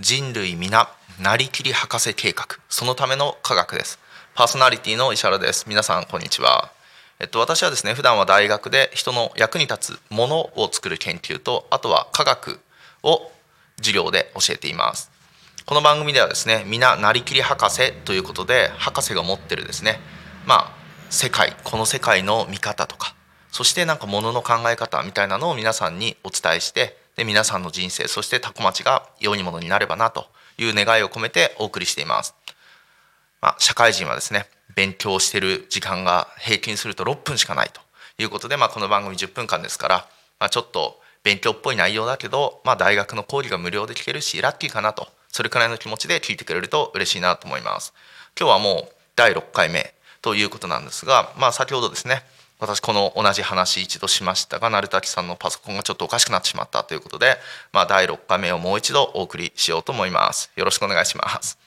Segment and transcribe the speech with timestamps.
[0.00, 0.88] 人類皆
[1.20, 4.00] なりきり博士計画そのための科学です
[4.34, 6.72] パーソナリティの石原です皆さんこんにちは
[7.20, 12.58] えっと私はですね普段は大学で人の役に立つものを作る研究とあとは科学
[13.04, 13.30] を
[13.76, 15.19] 授業で教えています
[15.70, 20.00] この番組ではですね皆なりきり博士ということで博士が持ってるですね
[20.44, 20.72] まあ
[21.10, 23.14] 世界この世界の見方とか
[23.52, 30.26] そしてなんかものの考え方みたいなのを皆さんにお伝えしてで皆さんの人生そしてタコ町が良いものになればなと
[30.58, 32.34] いう願いを込めてお送りしています。
[33.40, 37.80] まあ、社会人はですね勉強してる時間が平均すると6分しかないと
[38.20, 39.96] いうことで、まあ、この番組10分間ですから、
[40.40, 47.92] まあ、ちょっと勉強っぽい内容だけど、まあ、大学の講義が無料で聞けるしラッキーかなとそれくらいの気持ちで聞いてくれると嬉しいなと思います。
[48.38, 52.22] 今日はもう第6回目ということなんですが、まあ、先ほどですね
[52.58, 57.36] 私この同じ話一度しましたが鳴滝さんのパソコンがちょっとおかしくなってしまったということで、
[57.72, 60.50] まあ、第6回目をもう一度お送りしようと思います。
[60.56, 61.58] よろしくお願いします。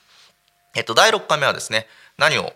[0.76, 2.54] えっと第6回目はですね何を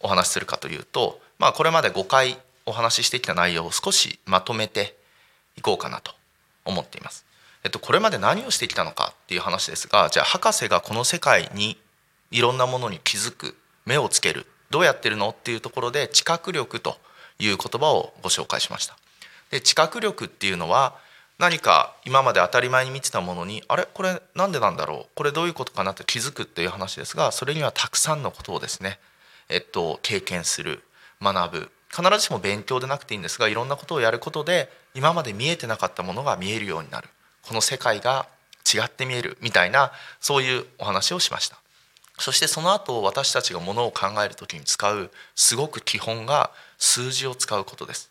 [0.00, 4.96] お話しするかというと、まあ、これまで5回お話ししてきた内容を少しまとめて
[5.56, 6.12] いこうかなと
[6.64, 7.24] 思っています。
[7.64, 11.76] えっとこれまで何をしてきたのかっていう話ですがじゃあ博士がこの世界に
[12.30, 16.96] いろんなものに気づく目をつけるどうやってるのっていうところで知覚力と
[17.38, 18.96] いう言葉をご紹介しました。
[19.50, 20.96] で知覚力っていうのは
[21.38, 23.86] 何か今まで当たり前に見てたものにあれ？
[23.92, 25.06] これなんでなんだろう？
[25.14, 28.98] これどういうことかなって気づくっていう話ですがそれにはたくさんのことをですね、
[29.50, 30.82] えっと、経験する
[31.20, 31.70] 学ぶ。
[31.90, 37.08] 必ずしも勉強でなくていいんですがいろんなことをやることで今まで見えてなかったものが見えるようになる。
[37.42, 38.26] この世界が
[38.74, 41.58] 違って見えるみたいなそういうお話をしました。
[42.18, 48.10] そしてその後私たちがものを考える時に使うすごく基本が数字を使うことです。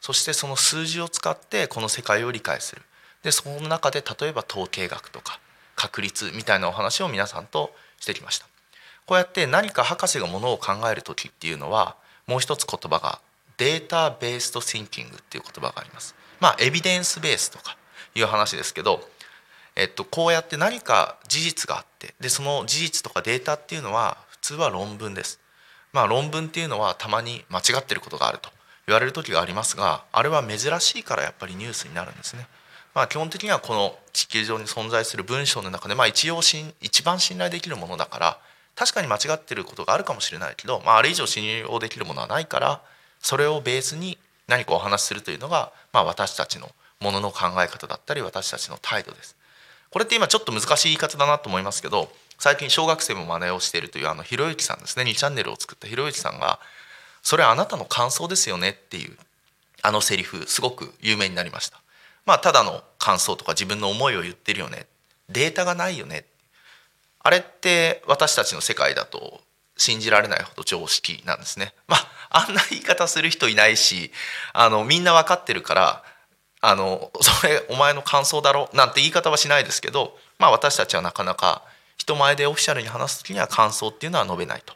[0.00, 2.82] そしてその数字を使ってこの世界を理解する。
[3.22, 5.38] でその中で例えば統計学とか
[5.76, 8.46] 確率みたいなお話を皆さんとしてきました。
[9.06, 13.20] こうやって何か博士がものを考える時っていうのはもう一つ言葉が
[13.56, 16.14] データベースとシンキングっていう言葉があります。
[16.40, 17.76] まあエビデンスベースとか
[18.14, 19.08] いう話ですけど
[19.76, 25.40] えっと、こうやって何か事実があってでその事実とかデータっていうのは普通は論文です。
[25.92, 28.50] まあ、論文っていうのはたまに間違ってることがあると
[28.88, 32.46] 言われる時がありますがあれは珍しいからやっぱりニュースになるんですね。
[32.94, 36.40] まあ、基本的にはこの地球上に存在する文章の中で、まあ、一応
[36.80, 38.38] 一番信頼できるものだから
[38.76, 42.82] 確かに間違ってることがあるかもしれないけど、まあ、あれ以上信用できるものはないから
[43.20, 46.70] それをベースに何かお話しするというのが、まあ、私たちの
[47.00, 49.36] ものの考え方だったり私たちの態度です。
[49.94, 56.58] これって今ちょっと難しい言い方だなと思いますけど最近小学生も真似をしているというあのひろゆきさんですね2チャンネルを作ったひろゆきさんが
[57.22, 59.16] 「それあなたの感想ですよね」っていう
[59.82, 61.78] あのセリフすごく有名になりました。
[62.26, 64.86] まあ、ただの感想とか自分の思いを言ってるよね
[65.28, 66.24] データがないよね
[67.20, 69.42] あれって私たちの世界だと
[69.76, 71.72] 信じられないほど常識なんですね。
[71.86, 71.98] ま
[72.30, 74.10] あ、あんな言い方する人いないし
[74.54, 76.13] あのみんな分かってるから
[76.66, 81.62] あの それお前の感想だろなんて言い方はしないですけど、まあ、私たちはなかなか
[81.96, 84.74] 人前でオフィシャルに話す時には感想っていうのは述べないと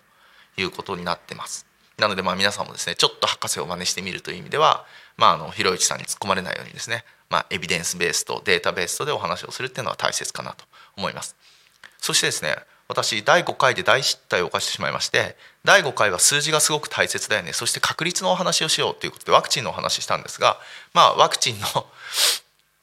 [0.58, 1.66] いうことになってます。
[1.96, 4.84] なのでまあ皆さんもですねちょっと博士を真似してみるという意味では、
[5.16, 10.64] まあ、あのひろゆきさんに突っ込まれないようにですね、まあ、エビデンスベースとデータベースとでお話をするっていうのは大切かなと
[10.96, 11.34] 思います。
[11.98, 12.56] そしてですね
[12.88, 20.58] 私第5回で大失態を犯してしまいまして第5回は数字がすごく大切だよねそして確率のお話をしようということでワクチンのお話したんですが
[20.94, 21.66] まあワクチンの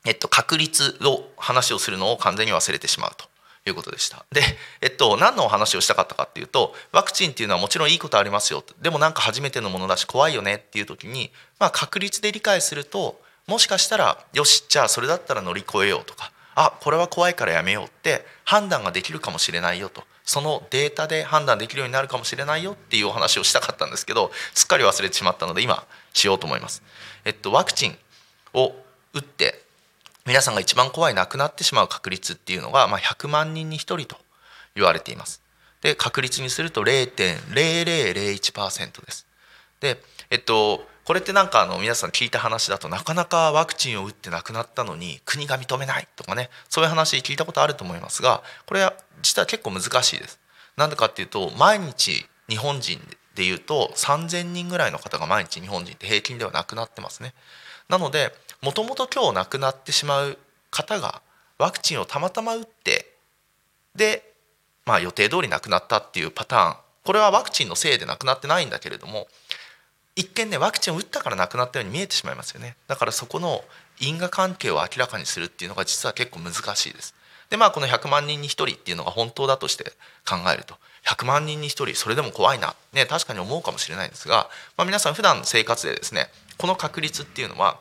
[0.05, 3.25] えっと、確率を話をするのを完全に忘れてしまうと
[3.67, 4.23] いうことでした。
[4.31, 4.41] で、
[4.81, 26.81] えっと、何のお話をしたかったかっていうとワクチンっていうのはもちろんいいことありますよでもなんか初めてのものだし怖いよねっていう時に、まあ、確率で理解するともしかしたらよしじゃあそれだったら乗り越えようとかあこれは怖いからやめようって判断ができるかもしれないよとそのデータで判断できるようになるかもしれないよっていうお話をしたかったんですけどすっかり忘れてしまったので今しようと思います。
[27.25, 27.97] えっと、ワクチン
[28.53, 28.74] を
[29.13, 29.63] 打って
[30.25, 34.18] 皆さんが一番怖い亡くなってしまう確率っていうのが、まあ、100万人に1人と
[34.75, 35.41] 言われています。
[35.81, 39.27] で確率にすると0.0001%です。
[39.80, 40.01] で
[40.31, 50.40] えっとこれってなんかあの皆さん聞いた話だとなかなかワクチンを打って亡くなったのに国が認めないとかねそういう話聞いたことあると思いますがこれは実は結構難しいです。
[50.75, 53.00] なんでかっていうと毎日日本人
[53.36, 57.34] でいうと3,000人ぐらいの方が毎日日本人って平均では亡くなってますね。
[57.88, 60.40] なのでもともと今日亡くなってしまう
[60.72, 61.22] 方が
[61.60, 63.13] ワクチンをたまたま打って
[63.96, 64.34] で、
[64.86, 69.28] まあ、予定通り亡くなったっていうパターンこれはワクチンのせいでなくなってないんだけれども
[70.15, 72.77] 一見ねワクチンを打ったからなくなったように見えてしまいますよね。
[72.88, 73.63] だからそこの
[74.00, 77.13] 因果関係を明らかにするっていうのが実は結構難しいです。
[77.50, 79.83] でまあこの100万人に1人っていうのが本当だとして
[80.27, 80.75] 考えると
[81.06, 82.75] 100万人に1人それでも怖いな。
[82.94, 87.79] ね確かに思うかもしれないんですが、まあ、皆さん普段の生活でですねこの確率っていうのは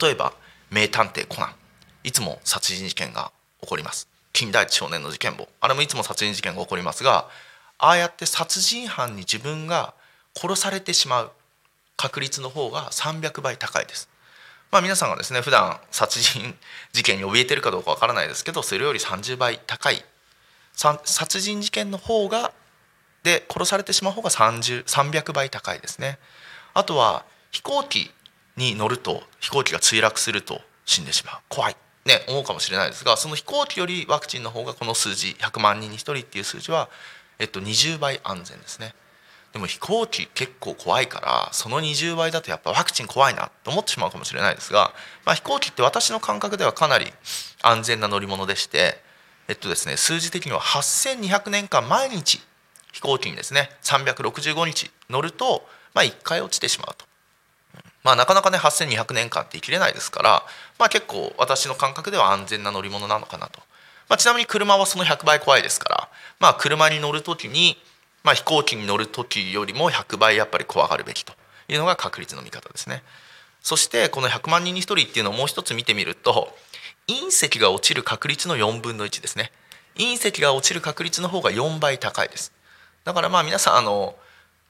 [0.00, 0.34] 例えば
[0.70, 1.54] 名探偵コナン。
[2.06, 3.32] いつも殺人事件が
[3.62, 4.08] 起こります。
[4.34, 5.48] 金田一少年の事件簿。
[5.62, 7.28] あれもいつも殺人事件が起こりますが
[7.78, 9.94] ああやって殺人犯に自分が
[10.36, 11.30] 殺されてしまう
[11.96, 14.08] 確率の方が300倍高いです。
[14.70, 16.54] まあ、皆さんがですね普段殺人
[16.92, 20.04] 事件に怯えてるかどうかわからないですけどそれより30倍高い
[20.74, 22.52] 殺人事件の方が
[23.22, 26.18] で殺されてしまう方が300倍高いですね。
[26.74, 28.10] あとは飛行機
[28.56, 36.88] に乗ると飛行機が墜落すると死んでしまう怖いね思うかもしれないですがその飛行機よりワクチンの方がこの数字100万人に1人っていう数字は、
[37.38, 38.94] えっと、20倍安全ですね。
[39.54, 44.92] でも飛行機結構怖いからその20倍だとやっぱワクチン怖いなと思ってしまうかもしれないですが、
[45.24, 47.06] まあ、飛行機って私の感覚ではかなり
[47.62, 48.98] 安全な乗り物でして
[49.46, 52.40] えっとですね数字的には8200年間毎日
[52.92, 55.64] 飛行機にですね365日乗ると、
[55.94, 57.06] まあ、1回落ちてしまうと。
[58.02, 60.42] まあ、なかなかね8200年間って生きれないですから、
[60.78, 63.60] まあ、結構私の感覚では安全な乗り物なのかなと、
[64.10, 66.08] まあ、ちなみに車はその100倍怖いですから、
[66.38, 67.78] まあ、車に乗る時に
[68.24, 71.34] まあ、飛行機に乗る時よりも100倍やっぱり怖がるべきと
[71.68, 73.02] いうのが確率の見方ですね。
[73.60, 76.54] そしてこの100万人に1人っていうのをもう一つ見てみると
[77.06, 79.52] 隕石が落ちる確率の4分の1ですね。
[79.94, 82.52] 隕石が落ちる確率の方が4倍高いです。
[83.04, 84.16] だからまあ皆さんあの、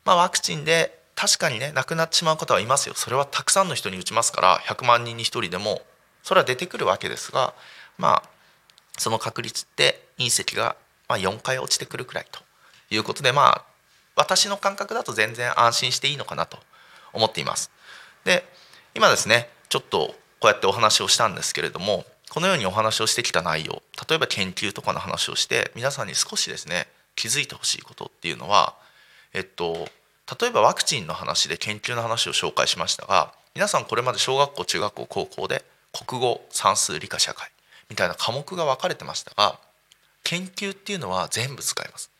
[0.05, 2.95] まあ、ワクチンで確かにね亡くなってしまう方はいますよ。
[2.97, 5.83] それはたくさんの人に打ちますから100万人に1人でも
[6.23, 7.55] それは出てくるわけですが
[7.99, 8.31] まあ
[8.99, 10.77] その確率って隕石が
[11.09, 12.41] ま4回落ちてくるくらいと。
[12.91, 13.65] いうことでまあ
[14.17, 16.59] 私の感覚だと全然安心していいのかなと
[17.13, 17.71] 思っています。
[18.25, 18.45] で
[18.95, 26.87] 今ですねちょっとこうやってお話をしたんですけれどもこのようにお話をしてきた内容例えば研究とかの話をして皆さんに少しですね
[27.17, 28.75] 気づいてほしいことっていうのは
[29.33, 29.89] えっと
[30.41, 37.51] 例えばワクチンの話で研究の話を紹介しましたが皆さんこれまで小学校中学校高校で国語算数理科社会
[37.89, 39.59] みたいな科目が分かれてましたが
[40.25, 42.11] 研究っていうのは全部使います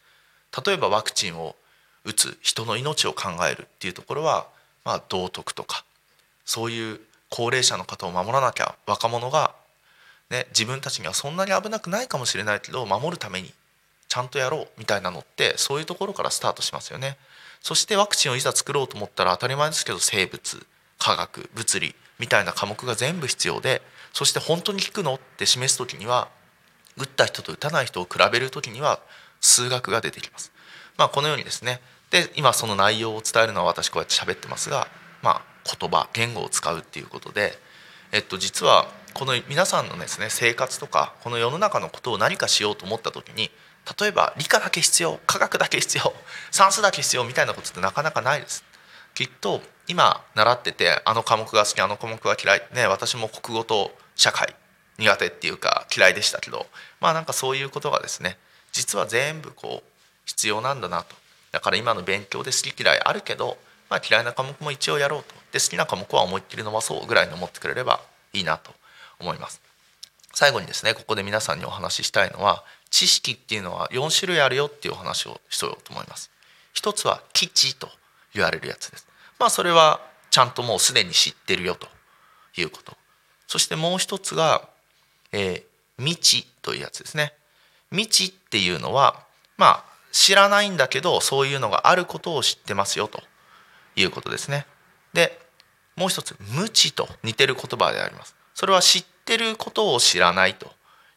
[0.67, 1.57] 例えばワクチンを
[2.05, 4.47] 打つ人の命を考えるっていうところは、
[4.85, 5.85] まあ、道徳とか
[6.45, 9.55] そういう高齢者の方を守らなきゃ若者が、
[10.31, 13.53] ね、自分たちにはそんなに危なくないかもしれないけど守るために
[14.09, 17.17] ちゃんとやろうみたいなのってそういうところからスタートしますよね。
[17.61, 20.67] そしてワクチンをいざ作ろうと思ったら当たり前ですけど生物
[20.99, 23.81] 科学物理みたいな科目が全部必要で
[24.13, 26.29] そして本当に効くのって示す時には
[26.97, 29.01] 打った人と打たない人を比べる時には
[29.45, 30.53] 数学が出てきます。
[30.97, 31.81] まあ、このようにですね
[32.11, 34.87] で今その内容を伝えるのは私こうやって喋ってますが、
[35.23, 35.43] まあ、
[35.79, 37.59] 言葉言語を使うっていうことで、
[38.13, 43.51] えっと、実はこの皆さんのですね生活とかこの世の中のことを何かしようと思った時に
[44.01, 46.15] 例えば理科だけ必要科学だけ必要
[46.51, 48.65] 算数だけ必要みたいなことってなかなかないです。
[49.15, 54.55] きっと今習っててあの科目が好きあの科目が嫌いね私も国語と社会
[54.99, 56.67] 苦手っていうか嫌いでしたけど
[57.01, 58.39] まあなんかそういうことがですね
[58.75, 59.91] 実は全部こう
[60.27, 61.15] 必要なんだなと。
[61.53, 63.57] だから今の勉強で好き嫌いあるけど、
[63.89, 65.35] まあ、嫌いな科目も一応やろうと。
[65.53, 68.01] で好きな科目は思いっきり伸ばそうぐらいに思ってくれれば
[68.33, 68.73] いいなと
[69.21, 69.63] 思います。
[70.35, 76.31] 最後にですねここで皆さんにお話ししたいのは知識っていうのは4種類あるよっていうお話をしようと思います。
[76.73, 77.89] 一つは基地と
[78.35, 79.07] 言われるやつです。
[79.39, 80.01] まあそれは
[80.31, 81.87] ちゃんともうすでに知ってるよと
[82.61, 82.97] いうこと。
[83.47, 84.69] そしてもう一つが、
[85.31, 87.35] えー、未知というやつですね。
[87.95, 89.25] 未知っていうのは
[89.57, 93.23] まあ知らないんだけどそういうのがあることを知ってますよと
[93.97, 94.67] いうことですね。
[95.13, 95.41] で
[95.97, 98.35] もう一つ無知と似てる言葉であります。
[98.55, 100.71] それは知ってることを知らないと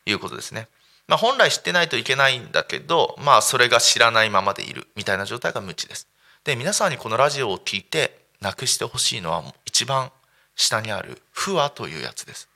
[0.05, 0.67] いうことですね。
[1.07, 6.07] まあ、本来知ってないといけないんだけどまあそれが知らないままでいるみたいな状態が無知です。
[6.43, 10.11] で皆さんにこのラジオを聞いてなくしてほしいのは一番
[10.55, 12.49] 下にある「不和」というやつです。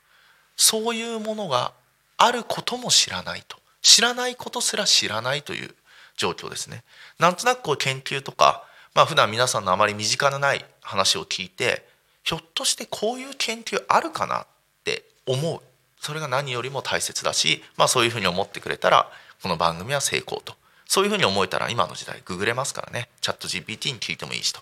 [0.56, 1.72] そういうものが
[2.18, 5.74] あることも知らないと知らないことすら知らないという
[6.16, 6.84] 状況ですね。
[7.18, 11.86] なんとなくこう研究とか、まあ普段皆さんのあまり身近なない話を聞いて
[12.24, 14.46] ひょっとしてこういう研究あるかなっ
[14.84, 15.60] て思う。
[16.00, 19.08] それが何よりも大切だし、まあ、そういうふうに思ってくれたら
[19.40, 20.54] この番組は成功と。
[20.86, 23.08] そういうふうに思えたら今の時代ググれますからね。
[23.20, 24.60] チャット GPT に聞いてもいいしと。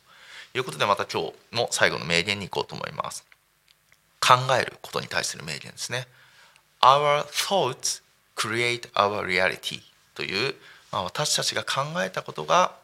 [0.55, 3.25] いうことでまた今日も最後の名言に行こうと思います。
[4.21, 6.07] 考えることに対する名言ですね。
[6.81, 8.03] Our thoughts
[8.41, 9.81] create our reality
[10.15, 10.55] という
[10.93, 12.75] まあ、私たちが考えたことが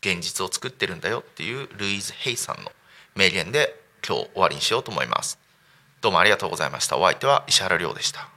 [0.00, 2.72] 現実を作ってるんだよっていうルイーズ・ヘイさんの
[3.14, 5.38] 名言で今日終わりにしようと思います。
[6.00, 6.96] どうもありがとうございました。
[6.96, 8.31] お相手は石原亮でした。